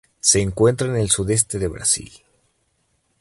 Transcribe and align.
Se 0.19 0.41
encuentra 0.41 0.87
en 0.87 0.95
el 0.95 1.11
sudoeste 1.11 1.59
de 1.59 1.67
Brasil. 1.67 2.11